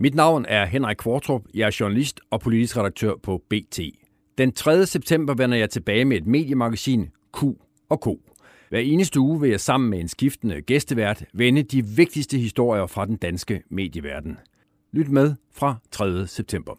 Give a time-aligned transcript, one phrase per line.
[0.00, 1.42] Mit navn er Henrik Kvartrup.
[1.54, 3.80] Jeg er journalist og politisk redaktør på BT.
[4.38, 4.86] Den 3.
[4.86, 7.44] september vender jeg tilbage med et mediemagasin, Q
[7.88, 8.06] og K.
[8.68, 13.06] Hver eneste uge vil jeg sammen med en skiftende gæstevært vende de vigtigste historier fra
[13.06, 14.38] den danske medieverden.
[14.92, 16.26] Lyt med fra 3.
[16.26, 16.74] september.